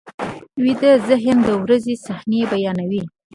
ویده 0.63 0.91
ذهن 1.09 1.37
د 1.47 1.49
ورځې 1.63 1.93
صحنې 2.05 2.41
بیا 2.51 2.71
ویني 2.89 3.01